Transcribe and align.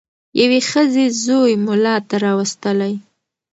یوې 0.41 0.59
ښځي 0.69 1.05
زوی 1.23 1.53
مُلا 1.65 1.95
ته 2.07 2.15
راوستلی 2.25 2.93